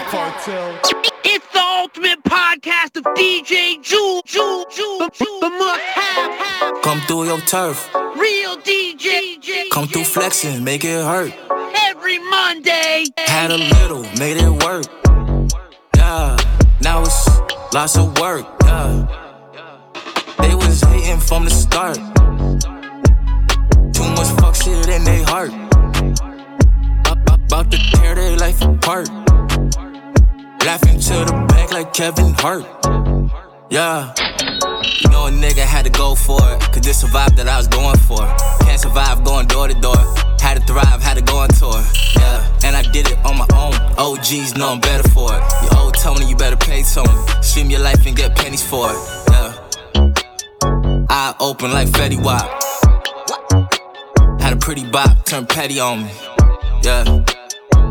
[0.00, 0.78] cartel.
[1.24, 6.82] It's the ultimate podcast of DJ Jewel, Jewel, Jewel, the, the must have, have.
[6.82, 7.88] Come through your turf.
[7.94, 9.70] Real DJ.
[9.70, 11.32] Come through flexing, make it hurt.
[11.88, 13.06] Every Monday.
[13.18, 14.86] Had a little, made it work.
[15.96, 16.36] Yeah,
[16.80, 17.28] now it's
[17.72, 18.46] lots of work.
[18.64, 19.06] Yeah,
[20.38, 21.96] they was hating from the start.
[23.94, 25.52] Too much fuck shit in their heart.
[27.46, 29.08] About to tear their life apart.
[30.68, 32.62] Laughing to the back like Kevin Hart.
[33.70, 34.12] Yeah.
[35.00, 36.60] You know a nigga had to go for it.
[36.60, 38.20] Cause this survive that I was going for.
[38.66, 39.96] Can't survive going door to door.
[40.38, 41.80] Had to thrive, had to go on tour.
[42.16, 42.44] Yeah.
[42.64, 43.72] And I did it on my own.
[43.96, 45.42] OGs know I'm better for it.
[45.62, 47.16] You old Tony, you better pay Tony.
[47.40, 48.98] Stream your life and get pennies for it.
[49.30, 49.54] Yeah.
[51.08, 52.44] Eye open like Fetty Wap.
[54.38, 56.12] Had a pretty bop, turn petty on me.
[56.82, 57.24] Yeah.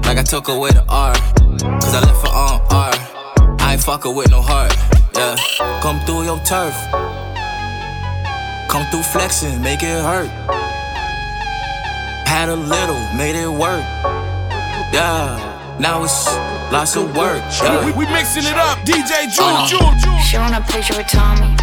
[0.06, 1.16] Like I took away the R.
[1.56, 2.92] Cause I left her on R.
[3.60, 4.74] I ain't fuckin' with no heart.
[5.16, 5.36] Yeah.
[5.82, 6.76] Come through your turf.
[8.70, 10.28] Come through flexing, make it hurt.
[12.28, 13.84] Had a little, made it work.
[14.92, 15.40] Yeah.
[15.80, 16.28] Now it's
[16.72, 17.42] lots of work.
[17.64, 17.86] Yeah.
[17.86, 18.78] We, we mixing it up.
[18.80, 19.68] DJ Jewel, Uh-huh.
[19.68, 20.20] Jewel, Jewel.
[20.20, 21.56] She want a picture with Tommy.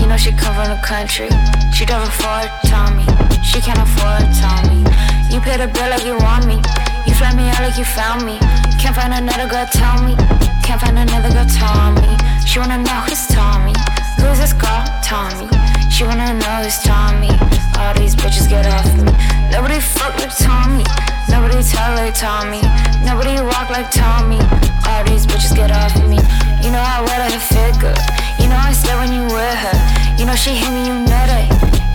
[0.00, 1.28] You know she come from the country.
[1.74, 3.04] She don't afford Tommy.
[3.42, 4.86] She can't afford Tommy.
[5.34, 6.62] You pay the bill like you want me.
[7.06, 8.38] You fly me out like you found me.
[8.78, 10.14] Can't find another girl, tell me.
[10.62, 12.16] Can't find another girl, Tommy.
[12.46, 13.74] She wanna know who's Tommy.
[14.18, 15.48] Who's this girl, Tommy?
[15.90, 17.30] She wanna know who's Tommy.
[17.78, 19.12] All these bitches get off me.
[19.50, 20.84] Nobody fuck like Tommy.
[21.28, 22.62] Nobody talk like Tommy.
[23.04, 24.38] Nobody walk like Tommy.
[24.86, 26.18] All these bitches get off me.
[26.62, 27.94] You know I wear her figure.
[28.38, 29.76] You know I stare when you wear her.
[30.18, 31.48] You know she hit me, you know nutty.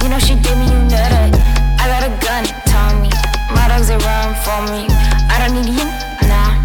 [0.04, 0.77] You know she did me, you
[3.78, 4.90] They run for me.
[5.30, 5.86] I don't need you,
[6.28, 6.60] now.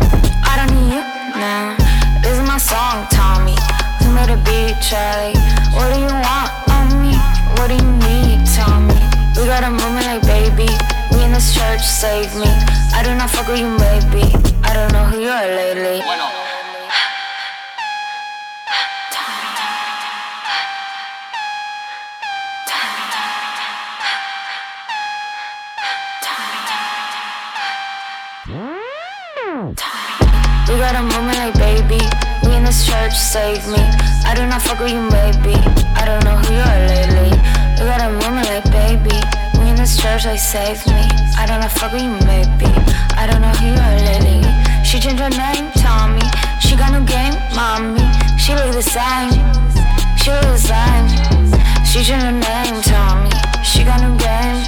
[0.48, 1.04] I don't need you,
[1.38, 1.76] nah.
[2.24, 3.54] This is my song, Tommy.
[4.00, 5.36] Who made a beat, Charlie?
[5.76, 7.14] What do you want on me?
[7.60, 8.96] What do you need, Tommy?
[9.36, 10.66] We got a movement like baby.
[11.12, 12.48] We in this church, save me.
[12.96, 14.32] I do not fuck with you, baby.
[14.64, 16.00] I don't know who you are lately.
[32.92, 33.80] Church, save me.
[34.28, 35.56] I do not fuck with you, baby.
[35.96, 37.32] I don't know who you are lately.
[37.80, 39.16] We got a movement like baby.
[39.56, 41.02] We in this church, like save me.
[41.40, 42.68] I don't know fuck with you, baby.
[43.16, 44.44] I don't know who you are lately.
[44.84, 46.26] She changed her name, Tommy.
[46.60, 48.04] She got no game, mommy.
[48.36, 49.32] She look the same.
[50.20, 51.06] She look the same.
[51.88, 53.32] She changed her name, Tommy.
[53.64, 54.60] She got no game.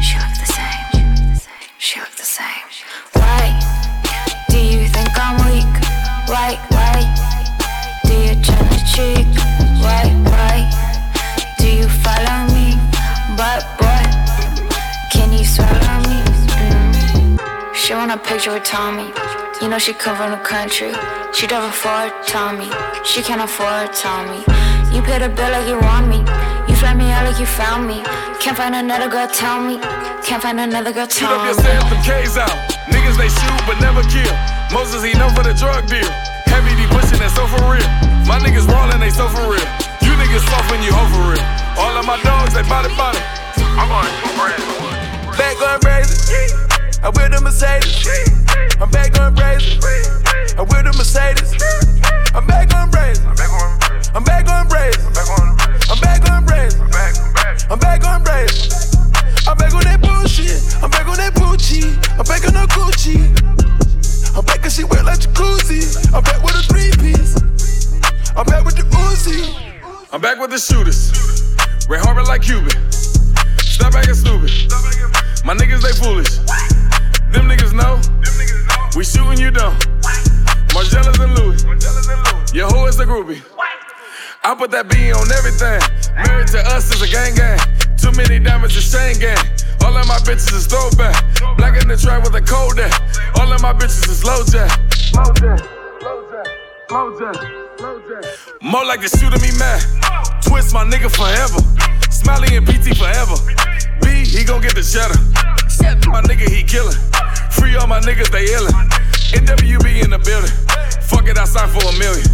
[0.00, 1.36] She look the same.
[1.76, 2.66] She look the same.
[3.20, 3.52] Why?
[4.48, 5.72] Do you think I'm weak?
[6.32, 6.56] Why,
[17.84, 19.12] She want a picture with Tommy.
[19.60, 20.96] You know she come from the country.
[21.36, 22.72] She don't afford Tommy.
[23.04, 24.40] She can't afford Tommy.
[24.88, 26.24] You pay the bill like you want me.
[26.64, 28.00] You fly me out like you found me.
[28.40, 29.76] Can't find another girl, tell me.
[30.24, 31.52] Can't find another girl, tell me.
[31.52, 31.76] Shoot up me.
[31.76, 32.56] yourself, them K's out.
[32.88, 34.32] Niggas they shoot but never kill.
[34.72, 36.08] Moses he known for the drug deal.
[36.48, 37.84] Heavy D pushing that so for real.
[38.24, 39.68] My niggas rolling they so for real.
[40.00, 41.44] You niggas soft when you hoe for real.
[41.76, 43.20] All of my dogs they body body.
[43.76, 45.36] I'm on two brands.
[45.36, 46.73] Back going crazy.
[47.04, 48.00] I'm with the Mercedes.
[48.80, 49.76] I'm back going crazy.
[50.56, 51.52] I'm with the Mercedes.
[52.32, 53.20] I'm back going crazy.
[54.16, 55.04] I'm back going crazy.
[55.92, 56.80] I'm back going crazy.
[57.68, 58.72] I'm back going crazy.
[59.44, 60.64] I'm back on that bullshit.
[60.80, 61.92] I'm back on that Gucci.
[62.16, 63.20] I'm back on that Gucci.
[64.32, 66.08] I'm back and she wet like jacuzzi.
[66.16, 67.36] I'm back with a three piece.
[68.32, 69.52] I'm back with the Uzi.
[70.10, 71.12] I'm back with the shooters.
[71.86, 72.72] Ray Harbor like Cuban.
[73.60, 74.72] Step back and stupid.
[75.44, 76.43] My niggas they foolish.
[84.44, 85.80] I put that B on everything.
[86.20, 87.56] Married to us is a gang gang.
[87.96, 89.40] Too many diamonds is chain gang.
[89.80, 91.16] All of my bitches is throwback.
[91.56, 92.92] Black in the track with a cold day.
[93.40, 94.68] All of my bitches is low jack.
[95.16, 95.64] Low jack.
[96.04, 96.46] Low jack.
[96.92, 97.40] Low jack.
[98.60, 99.80] More like the shooter me mad.
[100.44, 101.64] Twist my nigga forever.
[102.12, 103.40] Smiley and PT forever.
[104.04, 105.16] B, he gon' get the cheddar.
[106.12, 107.00] My nigga, he killin'.
[107.48, 108.76] Free all my niggas, they illin'.
[109.40, 110.52] NWB in the building.
[111.00, 112.28] Fuck it, I signed for a million.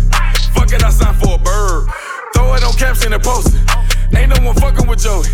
[0.55, 1.89] Fuck it, I signed for a bird.
[2.35, 4.17] Throw it on caption and post it.
[4.17, 5.29] Ain't no one fucking with Joey.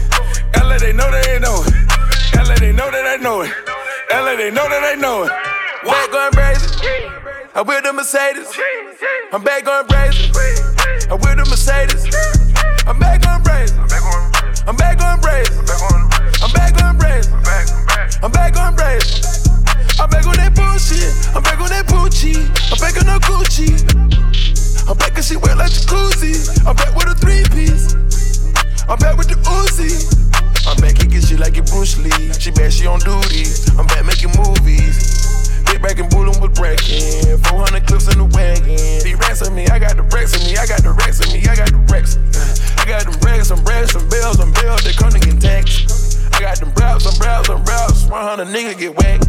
[0.56, 1.72] LA, they know they ain't know it.
[2.36, 3.52] LA, they know that they know it.
[4.10, 5.32] LA, they know that they know it.
[5.84, 6.66] Back going crazy.
[7.54, 8.52] I with the Mercedes.
[9.32, 10.30] I'm back on brazen.
[11.08, 12.04] I with the Mercedes.
[12.86, 13.78] I'm back on brazen.
[14.66, 15.58] I'm back on brazen.
[16.42, 17.32] I'm back on brazen.
[18.22, 19.26] I'm back on brazen.
[19.98, 21.34] I'm back on that bullshit.
[21.34, 22.34] I'm back on that Gucci.
[22.70, 24.65] I'm back on no Gucci.
[24.86, 26.46] I'm back and she wet like jacuzzi.
[26.62, 27.98] I'm back with a three piece.
[28.86, 29.90] I'm back with the Uzi.
[30.62, 32.30] I'm back kicking shit like it Bruce Lee.
[32.38, 33.50] She bad, she on duty.
[33.74, 35.58] I'm back making movies.
[35.66, 37.42] Big back and bullet was breaking.
[37.50, 38.78] 400 clips in the wagon.
[39.02, 41.34] He racks on me, I got the racks on me, I got the racks on
[41.34, 42.14] me, I got the racks.
[42.78, 46.22] I got them racks, some racks, some bells, some bells, they come to get taxed.
[46.30, 48.06] I got them brows, some brows, some brows.
[48.06, 49.26] 100 niggas get whacked.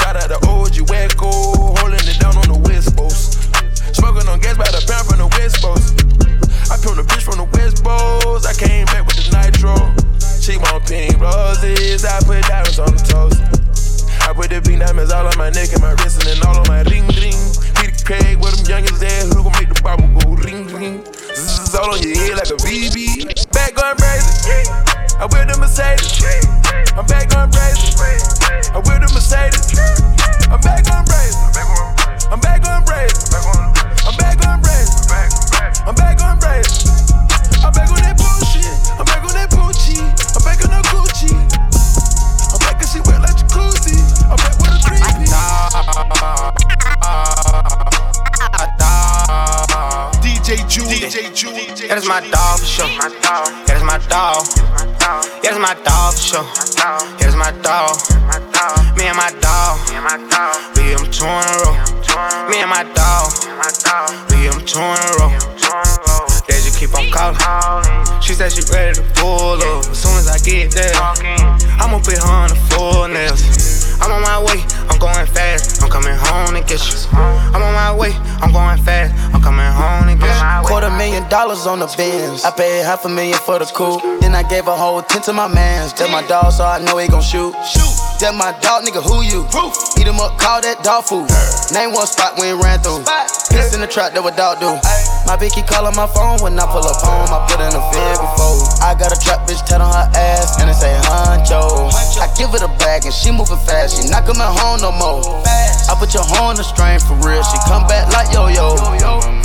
[0.00, 2.55] Got out the OG wacko, holding it down on the
[4.36, 5.96] on gas by the pound from the West Coast.
[6.68, 8.44] I pimped a bitch from the West Coast.
[8.44, 9.72] I came back with the nitro.
[10.44, 12.04] She want pink roses.
[12.04, 13.40] I put diamonds on the toast.
[14.28, 16.60] I put the pink diamonds all on my neck and my wrist and then all
[16.60, 17.38] on my ring ring.
[17.80, 19.32] Peter Craig, where them youngest at?
[19.32, 21.00] Who gon' make the Bible go ring ring?
[21.32, 23.32] Zzz, all on your head like a BB.
[23.56, 24.68] Back going crazy.
[25.16, 26.12] I wear the Mercedes.
[26.92, 27.88] I'm back going crazy.
[28.74, 29.80] I wear the Mercedes.
[30.50, 31.40] I'm back going crazy.
[32.28, 33.75] I'm back going crazy.
[34.06, 35.02] I'm back going crazy.
[35.84, 36.86] I'm back on crazy.
[37.58, 38.70] I'm back on that bullshit.
[38.94, 39.98] I'm back on that Gucci.
[39.98, 41.34] I'm back on that Gucci.
[41.34, 43.98] I'm back and she wet like jacuzzi.
[44.30, 45.02] I'm back with a three.
[50.22, 51.50] DJ Ju, DJ Ju,
[51.88, 52.86] that is my dog for sure.
[52.86, 54.46] That is my dog.
[55.42, 56.46] That is my dog for sure.
[57.18, 57.98] That is my dog.
[58.96, 59.82] Me and my dog.
[60.76, 61.95] We them two in a row.
[62.16, 63.28] Me and my dog.
[64.30, 65.28] We them two in a row.
[66.48, 68.22] They just keep on calling.
[68.22, 69.84] She said she ready to pull up.
[69.84, 70.94] As soon as I get there,
[71.76, 73.65] I'ma put her on the floor nails.
[74.06, 75.82] I'm on my way, I'm going fast.
[75.82, 76.94] I'm coming home to get you.
[77.10, 79.10] I'm on my way, I'm going fast.
[79.34, 80.68] I'm coming home to get you.
[80.68, 82.44] Quarter million dollars on the bins.
[82.44, 84.00] I paid half a million for the coupe.
[84.20, 85.92] Then I gave a whole ten to my mans.
[85.94, 87.50] That my dog, so I know he gon' shoot.
[88.22, 89.42] That my dog, nigga, who you?
[89.98, 91.26] Eat him up, call that dog food.
[91.74, 93.02] Name one spot we ain't ran through.
[93.50, 94.70] Piss in the trap, that what dog do.
[95.26, 97.26] My bitch keep calling my phone when I pull up home.
[97.34, 98.62] I put in a fib before.
[98.78, 101.90] I got a trap bitch tat on her ass and it say honcho.
[102.22, 103.98] I give it a bag and she moving fast.
[103.98, 105.42] She not coming home no more.
[105.96, 107.40] I put your horn the strain for real.
[107.40, 108.76] She come back like yo yo.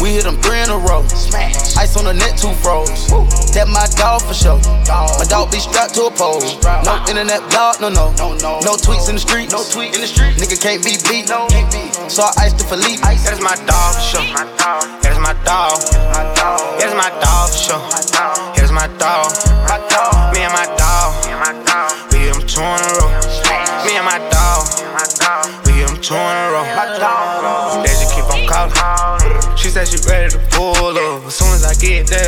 [0.03, 0.99] We hit them three in a row.
[1.79, 3.07] Ice on the net, two froze.
[3.55, 4.59] That my dog for sure.
[5.15, 6.43] My dog be strapped to a pole.
[6.83, 8.11] No internet blog, no no.
[8.67, 9.47] No tweets in the street.
[9.55, 10.35] No tweet in the street.
[10.43, 11.31] Nigga can't be beat.
[12.11, 12.99] So I iced the Philippe.
[12.99, 14.27] That is my dog for sure.
[14.35, 15.79] That is my dog.
[16.11, 17.83] That is my dog for sure.
[18.11, 19.31] That is my dog.
[20.35, 21.15] Me and my dog.
[22.11, 23.07] We hit them two in a row.
[23.87, 25.60] Me and my dog.
[26.01, 26.63] Two in a row.
[27.83, 28.73] They just keep on calling.
[29.55, 31.25] She said she ready to pull up.
[31.25, 32.27] As soon as I get there,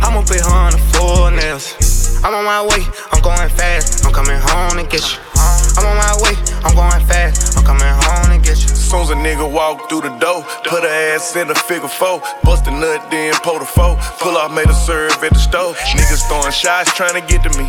[0.00, 2.18] I'ma put her on the floor nails.
[2.24, 2.82] I'm on my way,
[3.12, 4.06] I'm going fast.
[4.06, 5.27] I'm coming home to get you.
[5.76, 6.34] I'm on my way,
[6.64, 7.56] I'm going fast.
[7.56, 8.68] I'm coming home to get you.
[8.88, 12.20] Soon as a nigga walk through the door, put her ass in a figure four,
[12.42, 13.96] bust a nut, then pull the four.
[14.20, 15.76] Pull off, made a serve at the stove.
[15.92, 17.68] Niggas throwing shots trying to get to me.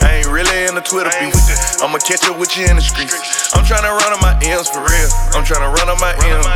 [0.00, 1.34] I ain't really in the Twitter beef.
[1.82, 3.50] I'ma catch up with you in the streets.
[3.52, 5.10] I'm trying to run on my M's for real.
[5.34, 6.46] I'm trying to run on my M's.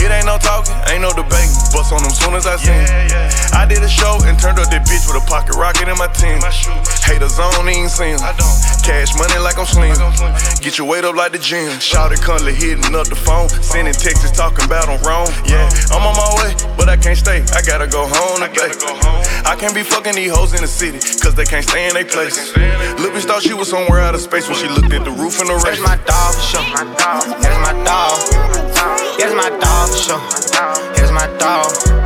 [0.00, 1.52] It ain't no talking, ain't no debating.
[1.70, 2.72] Bust on them soon as I see.
[3.52, 6.08] I did a show and turned up that bitch with a pocket rocket in my
[6.16, 6.40] team.
[7.04, 8.16] Haters on, ain't seen.
[8.82, 9.94] Cash money like I'm slim.
[10.60, 11.78] Get your weight up like the gym.
[11.80, 13.48] Shout it, cuddly hitting up the phone.
[13.48, 15.28] Sending texts talking about I'm wrong.
[15.46, 17.42] Yeah, I'm on my way, but I can't stay.
[17.56, 18.72] I gotta go home today.
[19.44, 22.04] I can't be fucking these hoes in the city, cause they can't stay in their
[22.04, 22.54] place.
[22.98, 25.48] Lil' thought she was somewhere out of space when she looked at the roof in
[25.48, 25.80] the race.
[25.80, 26.64] That's my dog for sure.
[27.40, 28.18] That's my dog.
[29.18, 30.20] That's my dog for sure.
[30.94, 31.99] That's my dog.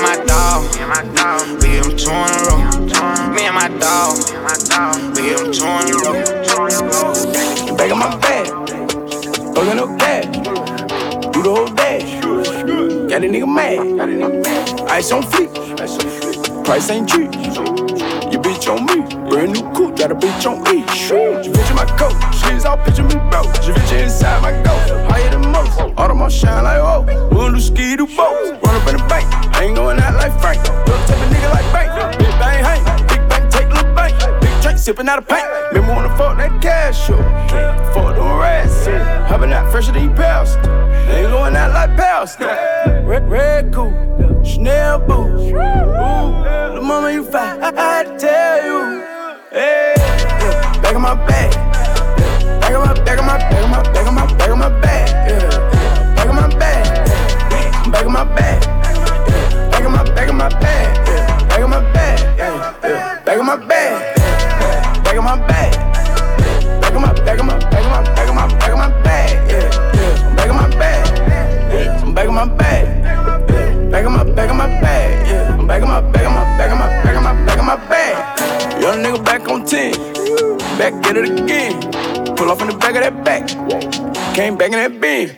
[0.00, 1.46] Me and my dog.
[1.60, 2.60] We them two in a row.
[3.34, 4.16] Me and my dog.
[5.14, 6.16] We them two in a row.
[7.76, 8.46] Back on my bag.
[9.54, 10.24] Fucking up cash.
[11.32, 12.10] Do the whole dash.
[13.10, 14.90] Got a nigga mad.
[14.90, 15.52] Ice on fleek.
[16.64, 17.34] Price ain't cheap.
[18.32, 19.09] Your bitch on me.
[20.00, 20.80] Got a bitch on E.
[20.96, 22.16] She bitch in my coat.
[22.32, 23.54] She's all picture me broke.
[23.56, 24.80] She bitch inside my coat.
[25.10, 25.78] Higher than most.
[25.78, 27.04] All them all shine like oh.
[27.30, 28.62] We'll do ski do both.
[28.64, 29.28] Run up in the bank.
[29.54, 30.56] I ain't going out like Frank.
[30.88, 32.18] Look type of nigga like bank.
[32.18, 33.08] Big bang hang.
[33.08, 34.16] Big bank take little bank.
[34.40, 35.46] Big drink sipping out of paint.
[35.72, 37.18] Remember wanna fuck that cash show.
[37.92, 38.86] Fuck them rats.
[39.28, 40.56] Hopping out fresher than you pals.
[41.12, 42.40] Ain't going out like pals.
[42.40, 43.92] Red, red cool.
[44.44, 45.42] Chanel boots.
[45.42, 47.60] Ooh, the mama you fine.
[47.60, 49.19] I had to tell you.
[49.52, 51.52] Yeah, back of my bag.
[52.70, 54.58] Yeah, back of my back of my back of my back of my back of
[54.58, 55.08] my bag.
[55.28, 56.86] Yeah, back of my bag.
[57.50, 58.62] Yeah, back of my bag.
[58.62, 61.08] Yeah, back of my back of my bag.
[61.08, 62.38] Yeah, back of my bag.
[62.38, 64.09] Yeah, yeah, back of my bag.
[81.12, 81.74] Get it again.
[82.36, 83.48] Pull off in the back of that back.
[84.34, 85.34] Came back in that bin.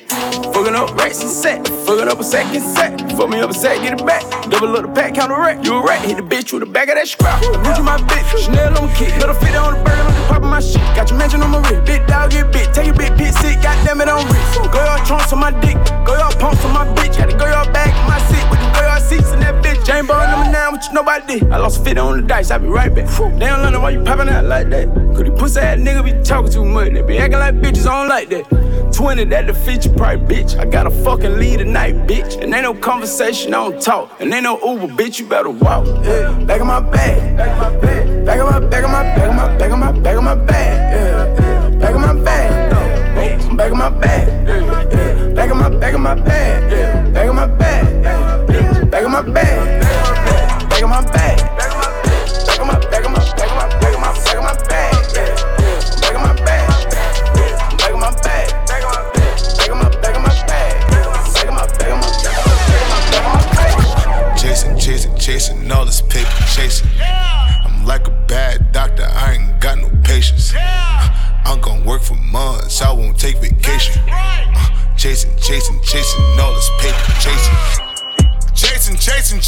[0.52, 1.66] Fucking up racks and set.
[1.86, 3.00] Fucking up a second set.
[3.16, 4.22] Fuck me up a set, get it back.
[4.50, 5.64] Double up the pack, count the rack.
[5.64, 7.40] You a rat, hit the bitch with the back of that scrap.
[7.64, 9.16] Gucci my bitch, Chanel on kick.
[9.16, 10.82] Little fit on the burger, of my shit.
[10.92, 11.84] Got your mansion on my wrist.
[11.86, 12.68] Big dog, get bit.
[12.74, 13.56] Take a bit, pit sick.
[13.62, 14.60] Goddamn it on wrist.
[14.60, 15.76] Go y'all trunks on my dick.
[16.04, 17.16] Go y'all pumps on my bitch.
[17.16, 19.56] Got to go y'all back in my seat with the go y'all seats in that
[19.64, 19.71] bitch.
[19.84, 21.42] Jane Bond number nine, what you know about this?
[21.42, 23.06] I lost 50 on the dice, I'll be right back.
[23.38, 24.86] Damn London, why you popping out like that?
[24.88, 26.92] Cause these pussy ass nigga be talking too much.
[26.92, 28.92] They be acting like bitches, I don't like that.
[28.92, 30.56] 20, that the feature price, bitch.
[30.56, 32.40] I gotta fucking lead tonight, bitch.
[32.40, 34.20] And ain't no conversation, I don't talk.
[34.20, 35.86] And ain't no Uber, bitch, you better walk.
[36.04, 36.32] Yeah.
[36.44, 39.28] Back of my bag, back of my bag, back of my, back of my, back
[39.28, 40.94] of my, back of my, back of my bag.
[40.94, 41.34] Yeah.
[41.34, 41.51] Back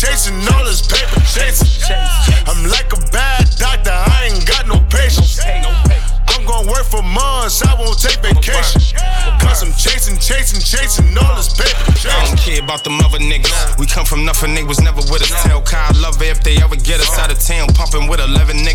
[0.04, 1.94] chasing, chasing all this paper chasing.
[2.46, 5.40] I'm like a bad doctor, I ain't got no patience.
[6.28, 8.80] I'm gonna work for months, I won't take vacation.
[9.40, 13.78] Cause I'm chasing, chasing, chasing all this paper I don't care about the mother niggas.
[13.78, 15.32] We come from nothing, they was never with us.
[15.42, 18.56] Tell Kyle love it if they ever get us out of town, pumping with 11
[18.58, 18.73] niggas.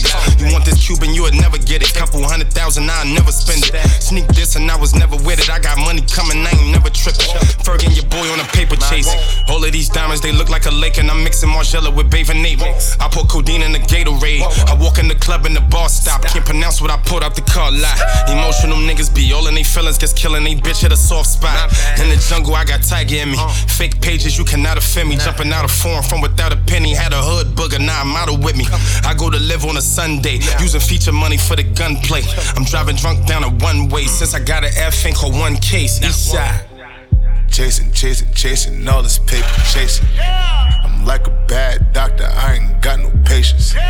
[0.80, 1.94] You Cuban, you would never get it.
[1.94, 3.76] Couple hundred thousand, I'll never spend it.
[4.02, 5.50] Sneak this and I was never with it.
[5.50, 7.28] I got money coming, I ain't never tripping.
[7.62, 9.12] Fergie, your boy on a paper chase.
[9.50, 12.46] All of these diamonds, they look like a lake, and I'm mixing Margiela with Bathing
[12.46, 12.62] Ape.
[13.00, 14.42] I put codeine in the Gatorade.
[14.70, 16.24] I walk in the club and the bar stop.
[16.24, 18.00] Can't pronounce what I put out the car lot.
[18.30, 21.70] Emotional niggas be all in they feelings, gets killing they bitch at a soft spot.
[22.00, 23.38] In the jungle, I got Tiger in me.
[23.68, 25.18] Fake pages, you cannot offend me.
[25.18, 26.94] Jumping out of form from without a penny.
[26.94, 28.66] Had a hood booger, now a model with me.
[29.04, 30.40] I go to live on a Sunday,
[30.74, 32.22] using feature money for the gunplay.
[32.56, 35.56] I'm driving drunk down a one way since I got an F ain't called one
[35.58, 36.00] case.
[36.02, 36.66] East side.
[37.50, 40.08] Chasing, chasing, chasing all this paper chasing.
[40.22, 43.74] I'm like a bad doctor, I ain't got no patience.
[43.76, 43.82] Uh,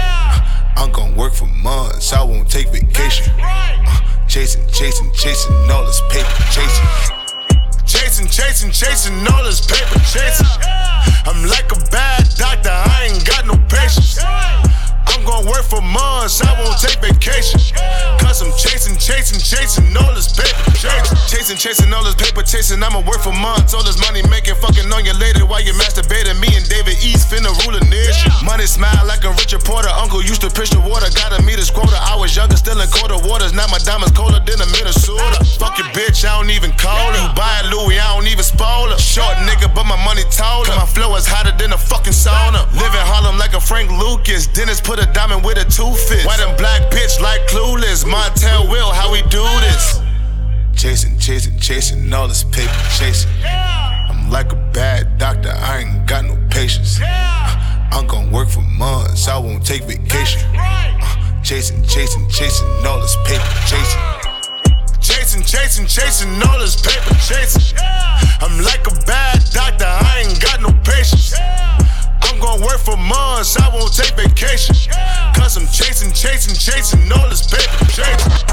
[0.77, 3.29] I'm gonna work for months, I won't take vacation.
[3.37, 6.87] Uh, chasing, chasing, chasing all this paper chasing.
[7.85, 10.47] Chasing, chasing, chasing all this paper chasing.
[21.59, 21.91] Chasing.
[21.91, 22.79] All this paper chasing.
[22.79, 26.39] I'ma work for months, all this money making, fucking on your lady while you masturbating.
[26.39, 28.31] Me and David East finna rule a nation.
[28.47, 29.91] Money smile like a Richard Porter.
[29.99, 31.99] Uncle used to pitch the water, gotta meet his quota.
[31.99, 33.51] I was younger, still in colder waters.
[33.51, 35.43] Now my diamonds colder than a Minnesota.
[35.59, 37.19] Fuck your bitch, I don't even call her.
[37.19, 38.97] You buy a Louis, I don't even spoil her.
[38.97, 40.71] Short nigga, but my money taller.
[40.79, 42.63] My flow is hotter than a fucking sauna.
[42.79, 44.47] Live in Harlem like a Frank Lucas.
[44.47, 46.25] Dennis put a diamond with a two toothpick.
[46.25, 48.05] White and black bitch like clueless.
[48.05, 50.08] Montel Will, how we do this?
[50.79, 53.29] Chasing, chasing, chasing all this paper chasing.
[53.43, 57.01] I'm like a bad doctor, I ain't got no patience.
[57.01, 57.05] Uh,
[57.91, 60.39] I'm gonna work for months, I won't take vacation.
[60.55, 64.01] Uh, chasing, chasing, chasing all this paper chasing.
[65.01, 67.77] Chasing, chasing, chasing all this paper chasing.
[68.39, 71.35] I'm like a bad doctor, I ain't got no patience.
[72.21, 74.75] I'm gonna work for months, I won't take vacation.
[75.35, 78.48] Cause I'm chasing, chasing, chasing all this paper chasing.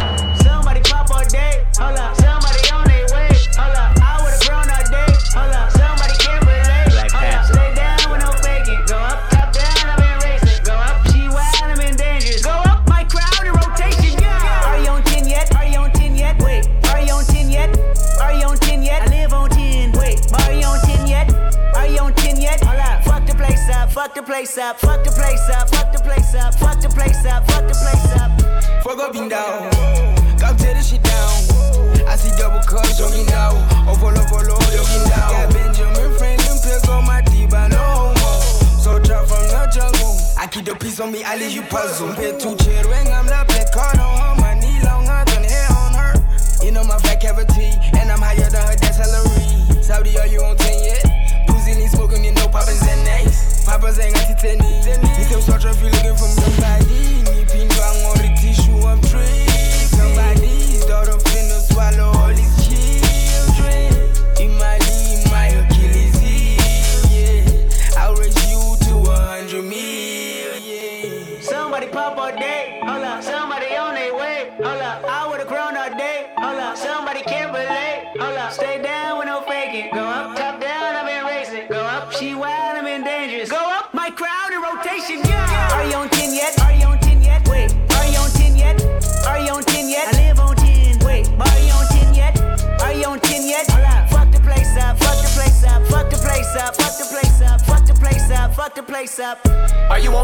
[41.39, 43.26] Peace on me, I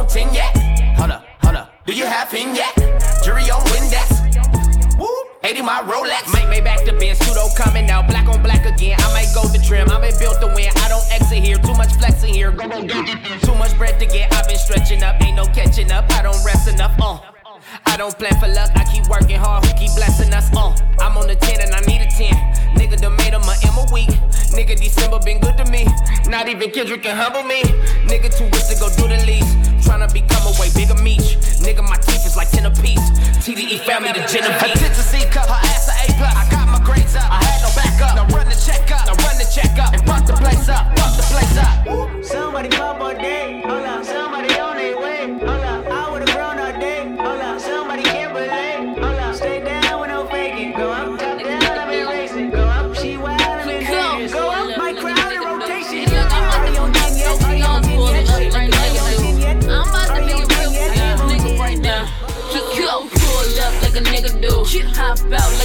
[0.02, 0.50] on 10 yet?
[0.98, 1.86] Hold up, hold up.
[1.86, 2.74] Do you have pin yet?
[3.22, 4.98] Jury on Windex.
[4.98, 5.06] Woo,
[5.44, 6.32] 80 my Rolex.
[6.32, 8.98] Make me back to Ben, pseudo coming out, black on black again.
[8.98, 10.70] I might go the trim, I been built to win.
[10.76, 12.50] I don't exit here, too much flexing here.
[12.50, 16.10] Too much bread to get, I've been stretching up, ain't no catching up.
[16.10, 17.31] I don't rest enough, uh.
[17.86, 20.74] I don't plan for luck, I keep working hard, who keep blessing us, uh.
[21.00, 22.32] I'm on the 10 and I need a 10.
[22.76, 24.10] Nigga done made him a M a week.
[24.52, 25.86] Nigga, December been good to me.
[26.28, 27.62] Not even Kendrick can humble me.
[28.08, 29.48] Nigga, too rich to go do the least.
[29.84, 31.20] Tryna become a way bigger meat.
[31.64, 33.02] Nigga, my teeth is like 10 apiece.
[33.44, 34.60] TDE family, the Genevieve.
[34.60, 36.34] Her tits a C cup, her ass a A plus.
[36.36, 38.14] I got my grades up, I had no backup.
[38.16, 39.92] Now run the check up, now run the check up.
[39.92, 42.24] And fuck the place up, fuck the place up.
[42.24, 44.04] Somebody pop all day, hold up.
[44.04, 45.61] Somebody on their way,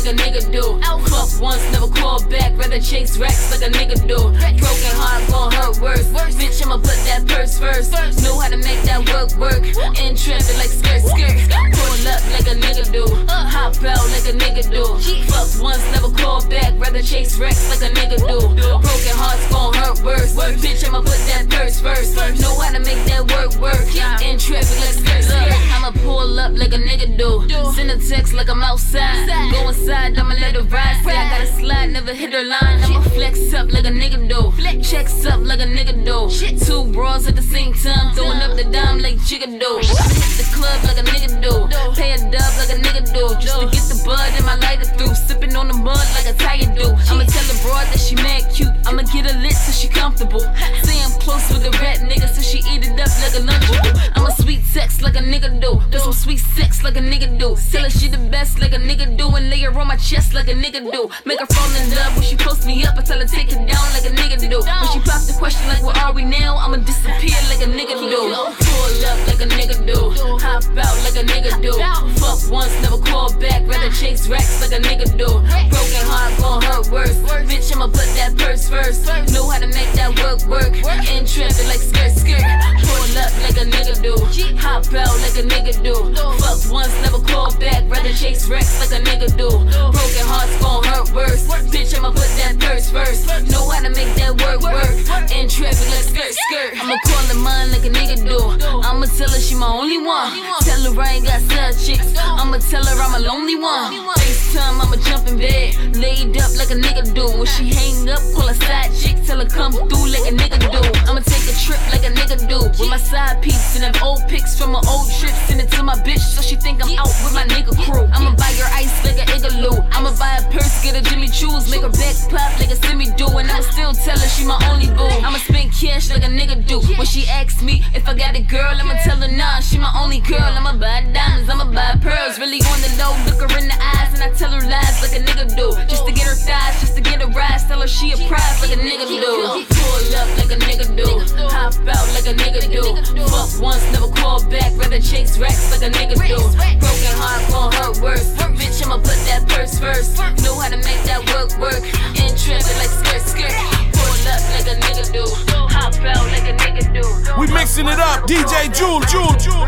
[0.08, 0.80] like a nigga do.
[1.10, 2.58] Fuck once, never call back.
[2.58, 4.18] Rather chase racks like a nigga do.
[4.18, 6.08] Broken heart gon' hurt worse.
[6.36, 7.92] Bitch, I'ma put that purse first.
[8.24, 9.64] Know how to make that work work.
[10.00, 11.36] In traffic like skirt skirt.
[11.76, 13.04] Pull up like a nigga do.
[13.28, 14.86] Hop out like a nigga do.
[15.28, 16.74] Fuck once, never call back.
[16.80, 18.40] Rather chase racks like a nigga do.
[18.56, 20.36] Broken hearts gon' hurt worse.
[20.64, 22.16] Bitch, I'ma put that purse first.
[22.40, 23.84] Know how to make that work work.
[24.24, 25.52] In traffic like skirt skirt.
[25.76, 27.44] I'ma pull up like a nigga do.
[27.74, 29.28] Send a text like I'm outside.
[29.52, 31.02] Go inside, I'ma let it ride.
[31.04, 32.84] Say I gotta slide, never hit her line.
[32.84, 34.54] I'ma flex up like a nigga do.
[34.82, 36.30] Checks up like a nigga do.
[36.66, 39.72] Two bras at the same time, throwing up the dime like jigga do.
[39.84, 41.68] I'ma hit the club like a nigga do.
[41.96, 43.24] Pay a dub like a nigga do.
[43.42, 45.16] Just to get the bud in my lighter through.
[45.16, 46.88] Sipping on the mud like a tire do.
[47.10, 48.72] I'ma tell the broad that she mad cute.
[48.86, 50.46] I'ma get her lit so she comfortable.
[50.84, 53.92] Say I'm close with the rat nigga so she eat it up like a lunchable.
[54.16, 55.82] I'ma sweet sex like a nigga do.
[55.92, 57.58] Do some sweet sex like a nigga do.
[57.72, 59.28] Tell her she the best like a nigga do.
[59.36, 61.10] And lay her on my chest like a nigga do.
[61.26, 62.98] Make her fall in love when she post me up.
[62.98, 64.60] I tell her take it down like a nigga do.
[64.60, 66.58] When she pop the question like where are we now?
[66.58, 68.20] I'ma disappear like a nigga do.
[68.28, 70.12] Pull up like a nigga do.
[70.44, 71.72] Hop out like a nigga do.
[72.20, 73.64] Fuck once, never call back.
[73.66, 75.28] Rather chase racks like a nigga do.
[75.72, 77.18] Broken heart gon' hurt worse.
[77.48, 79.08] Bitch, I'ma put that purse first.
[79.32, 80.76] Know how to make that work work.
[81.08, 82.44] In traffic like skirt skirt.
[82.84, 84.20] Pull up like a nigga do.
[84.60, 85.96] Hop out like a nigga do.
[86.44, 87.88] Fuck once, never call back.
[87.88, 89.48] Rather chase racks like a nigga do.
[89.96, 91.48] Broken hearts gon' hurt worse.
[91.72, 93.28] Bitch, I'ma put that purse first.
[93.52, 94.94] Know how to make that work work.
[95.32, 96.72] In traffic like skirt skirt.
[96.82, 98.40] I'ma call her mine like a nigga do.
[98.84, 100.32] I'ma tell her she my only one.
[100.62, 102.14] Tell her I ain't got side chicks.
[102.18, 103.94] I'ma tell her I'm a lonely one.
[104.20, 105.96] FaceTime, I'ma jump in bed.
[105.96, 107.28] Laid up like a nigga do.
[107.38, 109.18] When she hang up, call her side chick.
[109.26, 110.82] Tell her come through like a nigga do.
[111.08, 112.60] I'ma take a trip like a nigga do.
[112.80, 115.36] With my side piece and them old pics from my old trip.
[115.48, 118.08] Send it to my bitch so she think I'm out with my nigga crew.
[118.14, 119.78] I'ma buy her ice like a igloo.
[119.92, 121.70] I'ma buy a purse, get a Jimmy Choo's.
[121.70, 123.28] Make her back pop like a semi do.
[123.28, 125.12] And I'ma still tell her she my only boo.
[125.26, 126.80] I'ma spend cash like a nigga do.
[126.98, 129.92] When she asks me if I got a girl, I'ma tell her nah, she my
[130.02, 130.52] only girl.
[130.60, 132.40] I'ma buy diamonds, I'ma buy pearls.
[132.40, 135.17] Really on the low, look her in the eyes, and I tell her lies like
[135.18, 135.74] a nigga do.
[135.90, 137.66] Just to get her thighs, just to get her rise.
[137.66, 139.66] Tell her she a prize like a nigga do.
[139.66, 141.10] Pull up like a nigga do.
[141.50, 142.84] Hop out like a nigga do.
[143.28, 144.72] Fuck once, never call back.
[144.78, 146.38] Rather chase racks like a nigga do.
[146.80, 148.34] Broken heart gon' hurt worse.
[148.58, 150.18] Bitch, I'ma put that purse first.
[150.44, 151.84] Know how to make that work work.
[152.18, 153.56] In traffic like skirt skirt.
[153.98, 155.26] Pull up like a nigga do.
[155.74, 157.06] Hop out like a nigga do.
[157.42, 159.66] We mixing it up, DJ Jewel, Jewel, Jewel.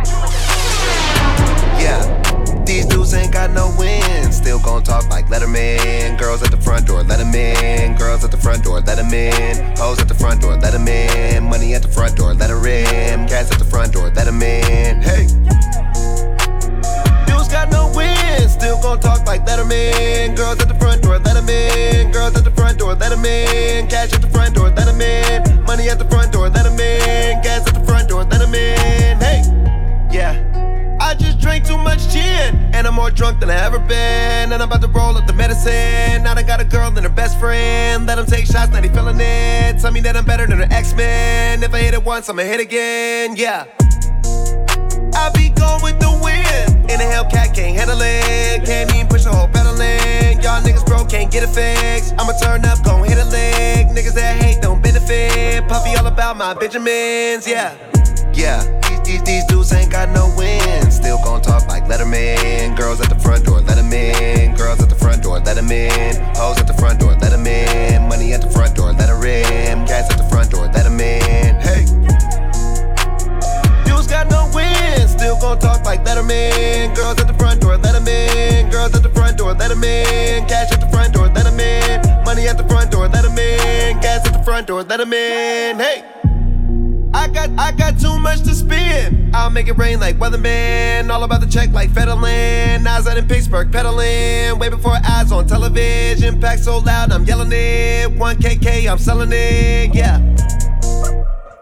[1.80, 2.02] Yeah,
[2.70, 4.36] these dudes ain't got no wins.
[4.38, 6.20] Still gon' talk like Letterman.
[6.20, 7.96] Girls at the front door, let 'em in.
[7.96, 9.76] Girls at the front door, let 'em in.
[9.78, 11.44] Hoes at the front door, let 'em in.
[11.50, 13.28] Money at the front door, let her in.
[13.28, 15.02] Cats at the front door, let 'em in.
[15.02, 15.26] Hey.
[17.26, 18.52] Dudes got no wins.
[18.54, 20.36] Still gon' talk like Letterman.
[20.36, 22.12] Girls at the front door, let 'em in.
[22.12, 23.88] Girls at the front door, let 'em in.
[23.88, 25.64] Cash at the front door, let 'em in.
[25.66, 27.42] Money at the front door, let 'em in.
[27.42, 29.18] Gas at the front door, let 'em in.
[29.26, 29.42] Hey.
[30.12, 30.49] Yeah.
[31.10, 34.54] I just drank too much gin, and I'm more drunk than I ever been.
[34.54, 36.22] And I'm about to roll up the medicine.
[36.22, 38.06] Now I got a girl and her best friend.
[38.06, 39.80] Let them take shots, now they feeling it.
[39.80, 41.64] Tell me that I'm better than an X-Men.
[41.64, 43.36] If I hit it once, I'ma hit again.
[43.36, 43.66] Yeah.
[45.16, 46.92] I be going with the wind.
[46.92, 48.66] In a Hellcat, can't handle it.
[48.66, 50.42] Can't even push the whole pedal settling.
[50.42, 52.12] Y'all niggas broke, can't get a fix.
[52.14, 53.88] I'ma turn up, gon' hit a lick.
[53.88, 55.68] Niggas that hate don't benefit.
[55.68, 57.76] Puffy all about my Benjamins, yeah.
[58.34, 58.64] Yeah,
[59.10, 60.96] these, these, dudes ain't got no wins.
[60.96, 62.78] Still gon' talk like Letterman.
[62.78, 64.56] Girls at the front door, let 'em in.
[64.56, 66.16] Girls at the front door, let 'em in.
[66.36, 68.08] Hoes at the front door, let 'em in.
[68.08, 69.86] Money at the front door, let her in.
[69.86, 71.56] Gas at the front door, let 'em in.
[71.68, 71.86] Hey.
[73.86, 75.12] Dudes got no wins.
[75.12, 76.94] Still gon' talk like Letterman.
[76.94, 78.70] Girls at the front door, let 'em in.
[78.70, 80.46] Girls at the front door, let 'em in.
[80.46, 82.02] Cash at the front door, let 'em in.
[82.26, 84.00] Money at the front door, let 'em in.
[84.02, 85.80] Gas at the front door, let 'em in.
[85.80, 86.19] Hey.
[87.14, 89.36] I got I got too much to spend.
[89.36, 91.10] I'll make it rain like weatherman.
[91.10, 92.86] All about the check like Federland.
[92.86, 94.60] Eyes out in Pittsburgh, pedaling.
[94.60, 96.40] Way before eyes on television.
[96.40, 98.10] Pack so loud, I'm yelling it.
[98.12, 99.94] 1KK, I'm selling it.
[99.94, 100.20] Yeah.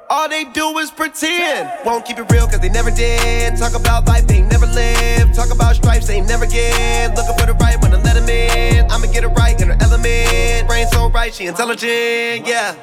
[0.09, 1.69] All they do is pretend.
[1.85, 3.57] Won't keep it real cause they never did.
[3.57, 5.33] Talk about life they never lived.
[5.33, 7.15] Talk about stripes they never get.
[7.15, 8.91] Looking for the right one to let 'em in.
[8.91, 10.67] I'ma get it right in her element.
[10.67, 12.47] Brain so right, she intelligent.
[12.47, 12.75] Yeah.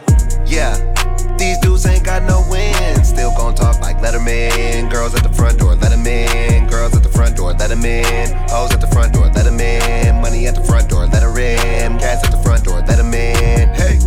[0.46, 0.76] Yeah.
[1.38, 3.08] These dudes ain't got no wins.
[3.08, 4.90] Still gon' talk like Letterman.
[4.90, 6.66] Girls at the front door, let let 'em in.
[6.66, 8.32] Girls at the front door, let 'em in.
[8.48, 10.20] Hoes at the front door, let 'em in.
[10.20, 11.98] Money at the front door, let her in.
[11.98, 13.68] Gas at the front door, let 'em in.
[13.74, 13.98] Hey.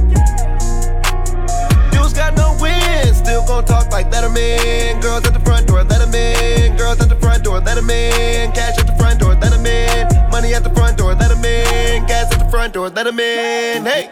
[1.92, 3.18] Dudes got no wins.
[3.18, 5.02] Still gon' talk like Letterman.
[5.02, 6.76] Girls at the front door, let 'em in.
[6.76, 8.52] Girls at the front door, let 'em in.
[8.52, 10.08] Cash at the front door, let 'em in.
[10.32, 12.06] Money at the front door, let 'em in.
[12.06, 13.86] Gas at the front door, let 'em in.
[13.86, 14.10] Hey.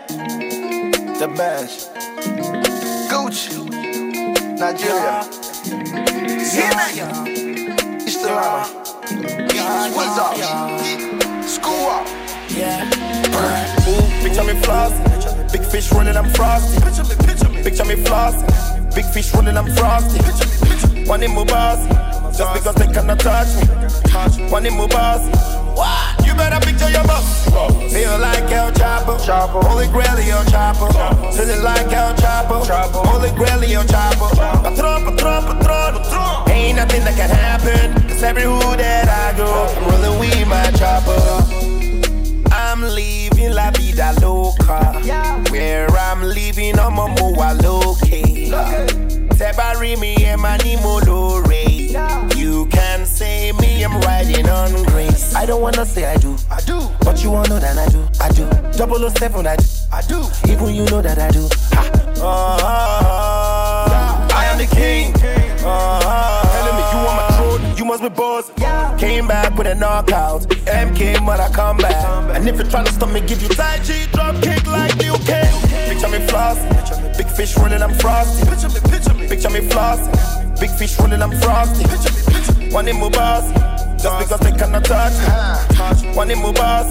[1.19, 1.94] The best.
[3.25, 3.57] Gucci.
[4.59, 5.25] Nigeria.
[8.05, 8.69] East Atlanta.
[9.95, 10.37] What's up?
[11.43, 12.05] School up.
[13.87, 15.51] Ooh, bitch, I'm in flossing.
[15.51, 16.77] Big fish running, I'm frosty.
[16.77, 18.93] I'm in flossing.
[18.93, 20.19] Big fish running, I'm frosty.
[21.09, 21.79] One in my boss,
[22.37, 24.51] just because they cannot touch me.
[24.51, 25.64] One in my boss.
[25.75, 26.25] What?
[26.25, 27.45] You better picture your boss.
[27.93, 29.63] Feel like El Chapo.
[29.63, 30.87] Holy Grail, El Chapo.
[31.35, 32.65] Feeling like El Chapo.
[33.05, 34.29] Holy Grail, El Chapo.
[34.63, 36.49] Patron, patron, patron.
[36.49, 38.07] Ain't nothing that can happen.
[38.07, 41.19] Cause every hood that I go, I'm rolling with my chopper.
[42.51, 45.01] I'm leaving La Vida Loca.
[45.51, 47.99] Where I'm leaving, I'm a Moa Loke.
[49.35, 51.44] Tebari me and Mani Molore.
[52.35, 55.33] You can say me, I'm riding on grace.
[55.35, 56.89] I don't wanna say I do, I do.
[57.01, 58.47] But you wanna know that I do, I do.
[58.77, 60.23] Double O seven, I do, I do.
[60.51, 61.47] Even you know that I do.
[62.21, 64.27] Ah.
[64.33, 65.13] I am the king.
[65.63, 66.41] Ah.
[66.53, 68.51] Telling me you on my throne, you must be boss.
[68.99, 70.41] Came back with a knockout.
[70.65, 71.95] MK, but I come back.
[72.35, 75.51] And if you tryna stop me, give you tight G, drop kick like you can.
[75.89, 76.71] Picture me flossing.
[77.17, 78.45] Big fish running, I'm frosty.
[79.27, 80.14] Picture me flossing.
[80.59, 81.85] Big fish running, I'm frosty.
[82.73, 83.51] One in my boss.
[84.01, 86.15] Just because they cannot touch me.
[86.15, 86.87] One in my boss.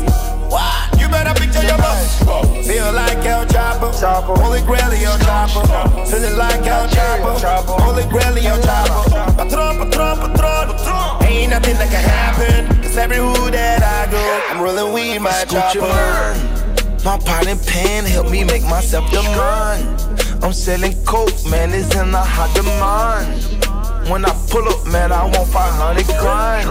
[0.50, 1.00] What?
[1.00, 2.18] You better picture your boss.
[2.66, 4.36] Feel like El Chapo.
[4.38, 6.06] Holy Grail, El Chapo.
[6.06, 7.80] Feeling like El Chapo.
[7.80, 9.36] Holy Grail, El Chapo.
[9.36, 10.76] Patron, patron, patron.
[10.76, 11.24] patron.
[11.24, 12.82] Ain't nothing that can happen.
[12.82, 16.64] Cause every hood that I go, I'm rolling with my chopper.
[17.04, 20.03] My pot and pan help me make myself demand.
[20.44, 24.10] I'm selling coke, man, it's in a hot demand.
[24.10, 26.68] When I pull up, man, I want 500 grand.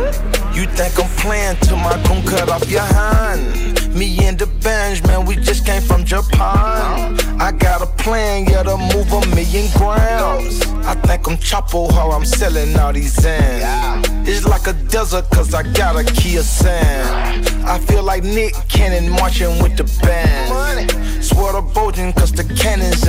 [0.55, 3.95] You think I'm playing till my gun cut off your hand?
[3.95, 7.17] Me and the bench, man, we just came from Japan.
[7.41, 10.61] I got a plan, yeah, to move a million grams.
[10.85, 14.07] I think I'm Chapo, how I'm selling all these ends.
[14.29, 17.49] It's like a desert, cause I got a Kia sand.
[17.65, 20.43] I feel like Nick Cannon marching with the band.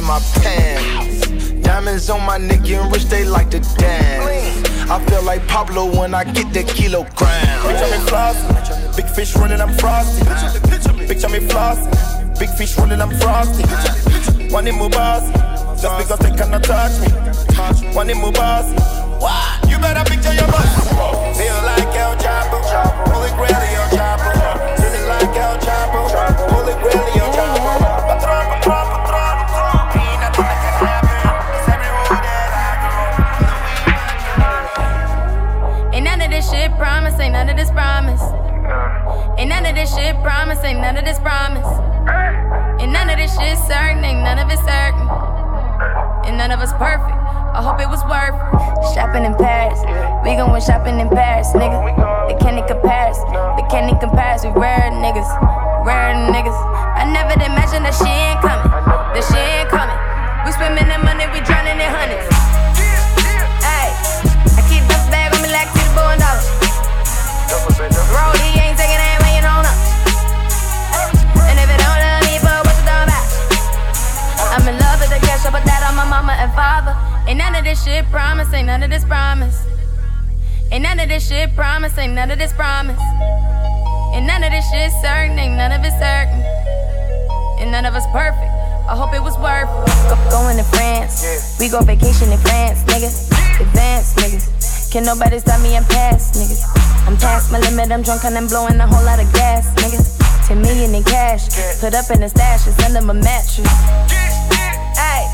[0.05, 1.51] In my pants.
[1.63, 4.91] Diamonds on my neck and wrist, they like to dance.
[4.91, 7.63] I feel like Pablo when I get the kilogram.
[7.63, 8.97] Picture me flossing.
[8.97, 10.25] Big fish running, I'm frosty.
[11.07, 12.39] Picture me flossing.
[12.39, 13.65] Big fish running, I'm frosty.
[14.53, 15.25] One in my boss.
[15.81, 17.09] Just because they cannot touch me.
[17.95, 18.67] One in my boss.
[19.21, 19.71] What?
[19.71, 20.89] You better picture your boss.
[21.39, 22.61] Feel like El Chapo.
[23.11, 24.04] Holy Grail, El Chapo.
[37.55, 38.23] Of this promise.
[39.39, 41.67] Ain't none of this shit promise, ain't none of this promise.
[42.83, 45.07] Ain't none of this shit certain, ain't none of it certain.
[46.27, 47.15] And none of us perfect.
[47.55, 48.95] I hope it was worth it.
[48.95, 49.79] Shopping in Paris,
[50.27, 51.79] we going shopping in Paris, nigga.
[52.27, 53.19] They can't even compare us,
[53.55, 54.43] they can't even compare us.
[54.43, 55.31] We rare niggas,
[55.87, 56.59] rare niggas.
[56.99, 58.67] I never imagined that she ain't coming,
[59.15, 59.99] that she ain't coming.
[60.43, 62.27] We swimming in money, we drowning in hundreds.
[63.63, 63.95] Hey,
[64.43, 66.74] I keep the bag on me like two billion dollars.
[67.55, 69.67] Ain't taking that you don't.
[71.39, 72.83] And if it don't love me, but what's?
[74.51, 76.95] I'm in love with the cash, that my mama and father.
[77.33, 79.67] None of this shit promise, ain't none of this promise.
[80.71, 83.01] None of this shit promise, ain't none of this promise.
[84.15, 86.43] And none of this shit certain, ain't none of it certain.
[87.61, 88.51] And none of us perfect.
[88.87, 89.87] I hope it was worth it.
[90.31, 91.57] Go, to France.
[91.59, 93.11] We go vacation in France, nigga.
[93.61, 94.64] Advance, niggas.
[94.95, 95.75] Can nobody stop me?
[95.75, 96.63] I'm niggas.
[97.03, 97.91] I'm past my limit.
[97.91, 100.47] I'm drunk and I'm blowing a whole lot of gas, niggas.
[100.47, 101.51] 10 million in cash.
[101.83, 103.67] Put up in the stash send them a mattress.
[104.95, 105.27] Hey,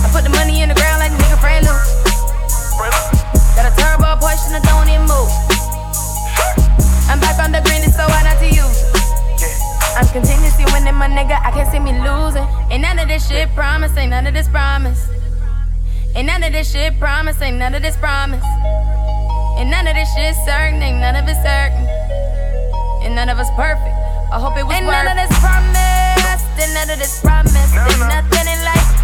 [0.00, 1.76] I put the money in the ground like a nigga brand new.
[3.52, 5.28] Got a turbo Porsche and I don't even move.
[7.12, 8.88] I'm back on the green, it's so hard not to use.
[10.00, 11.36] I'm continuously winning, my nigga.
[11.44, 12.48] I can't see me losing.
[12.72, 15.13] Ain't none of this shit promise, ain't none of this promise.
[16.14, 18.44] Ain't none of this shit promise, ain't none of this promise.
[19.58, 21.84] Ain't none of this shit certain, ain't none of it certain.
[23.02, 23.96] And none of us perfect.
[24.30, 27.54] I hope it was Ain't none of this promise, ain't none of this promise.
[27.54, 28.33] Ain't nothing in life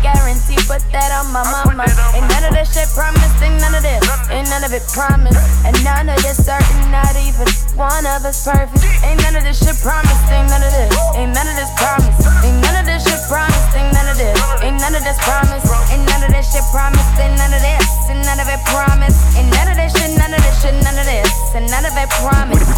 [0.03, 1.85] guarantee, put that on my mama.
[2.17, 4.03] Ain't none of this shit promised, ain't none of this.
[4.33, 5.41] Ain't none of it promised.
[5.65, 8.83] And none of this certain, not even one of us perfect.
[9.05, 10.91] Ain't none of this shit promised, ain't none of this.
[11.17, 12.21] Ain't none of this promised.
[12.45, 14.37] Ain't none of this shit promised, ain't none of this.
[14.65, 15.69] Ain't none of this promised.
[15.93, 17.87] Ain't none of this shit promised, ain't none of this.
[18.11, 19.21] And none of it promised.
[19.37, 21.31] Ain't none of this shit, none of this shit, none of this.
[21.55, 22.69] And none of it promised.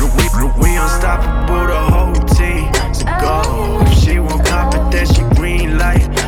[0.59, 3.83] We unstoppable, the whole team to go.
[3.87, 6.19] If she won't cop it, then she green light to roll.
[6.19, 6.22] If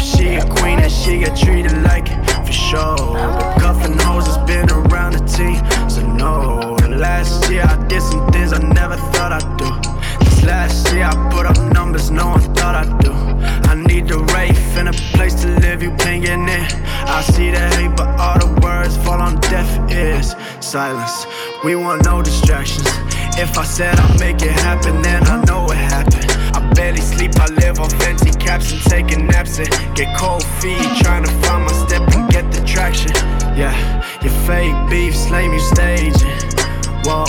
[0.00, 2.96] she a queen, and she get treated like it for sure.
[2.96, 5.58] But cuffing hoes has been around the team,
[5.88, 6.76] so no.
[6.82, 9.70] And Last year I did some things I never thought I'd do.
[10.22, 13.12] This last year I put up numbers no one thought I'd do.
[13.70, 16.48] I need the Wraith and a place to live, you can't get in.
[16.48, 20.34] I see the hate, but all the words fall on deaf ears.
[20.60, 21.26] Silence,
[21.64, 22.86] we want no distractions.
[23.38, 26.26] If I said I'll make it happen, then I know it happened.
[26.54, 30.82] I barely sleep, I live on fancy caps and taking naps and get cold feet.
[31.02, 33.12] Trying to find my step and get the traction.
[33.60, 33.74] Yeah,
[34.24, 36.36] your fake beef, slame you staging.
[37.06, 37.24] Whoa,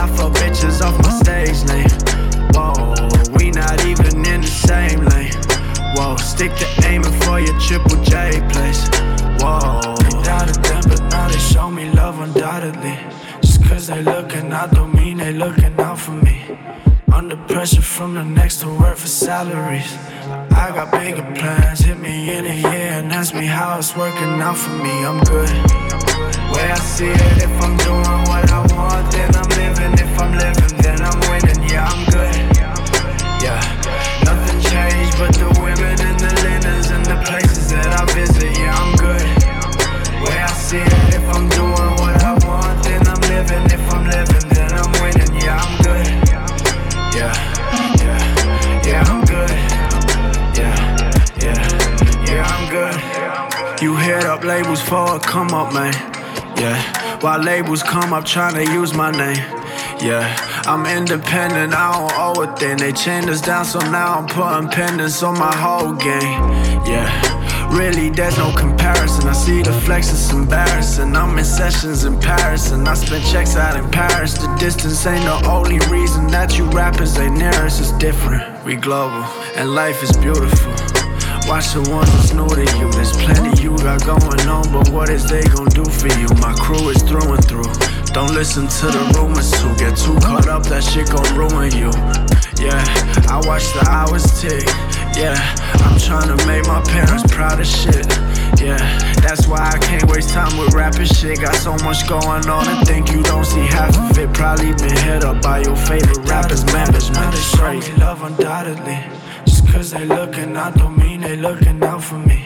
[0.00, 1.92] I fuck bitches off my stage name.
[2.54, 2.94] Whoa,
[3.36, 5.36] we not even in the same lane.
[5.94, 8.82] Whoa, stick to aiming for your triple J place.
[9.42, 12.96] Whoa, they doubted them, but now they show me love undoubtedly.
[13.42, 16.36] Just cause they looking out don't mean they looking out for me.
[17.16, 19.90] Under pressure from the next to work for salaries.
[20.52, 24.38] I got bigger plans, hit me in a year and ask me how it's working
[24.46, 24.92] out for me.
[25.02, 25.48] I'm good.
[26.52, 29.92] Way I see it, if I'm doing what I want, then I'm living.
[29.94, 30.75] If I'm living,
[54.56, 55.92] labels for a come up, man.
[56.56, 56.78] Yeah,
[57.20, 59.42] while labels come up trying to use my name.
[60.00, 60.24] Yeah,
[60.64, 62.78] I'm independent, I don't owe a thing.
[62.78, 66.40] They chained us down, so now I'm putting pendants on my whole game.
[66.90, 67.06] Yeah,
[67.70, 69.28] really, there's no comparison.
[69.28, 71.14] I see the flex, it's embarrassing.
[71.14, 74.32] I'm in sessions in Paris, and I spend checks out in Paris.
[74.38, 77.78] The distance ain't the only reason that you rappers ain't near us.
[77.78, 78.42] It's different.
[78.64, 81.05] We global, and life is beautiful.
[81.46, 82.90] Watch the ones that's new to you.
[82.90, 86.26] There's plenty you got going on, but what is they gon' do for you?
[86.42, 87.70] My crew is through and through.
[88.10, 89.70] Don't listen to the rumors too.
[89.78, 91.94] Get too caught up, that shit gon' ruin you.
[92.58, 92.82] Yeah,
[93.30, 94.66] I watch the hours tick.
[95.14, 95.38] Yeah,
[95.86, 98.10] I'm trying to make my parents proud of shit.
[98.58, 98.82] Yeah,
[99.22, 101.40] that's why I can't waste time with rapping shit.
[101.40, 104.34] Got so much going on and think you don't see half of it.
[104.34, 107.34] Probably been hit up by your favorite rappers, management.
[107.54, 107.92] Crazy.
[108.02, 108.98] love undoubtedly.
[109.72, 112.44] Cause they looking out don't mean they looking out for me.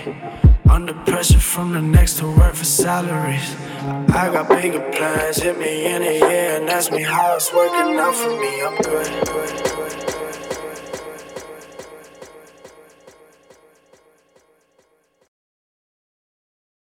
[0.68, 3.54] Under pressure from the next to work for salaries.
[4.20, 7.96] I got bigger plans, hit me in a year and ask me how it's working
[7.98, 8.62] out for me.
[8.62, 9.26] I'm good.
[9.26, 9.79] good, good.